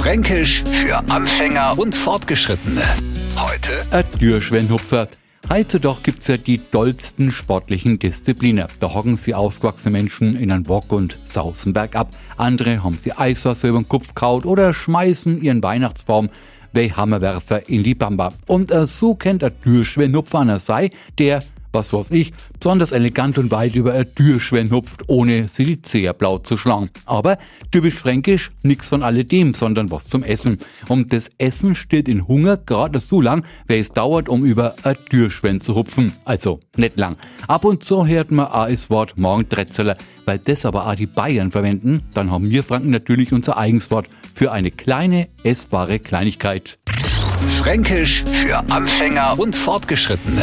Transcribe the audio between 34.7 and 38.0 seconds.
eine Türschwen zu hupfen. Also, nicht lang. Ab und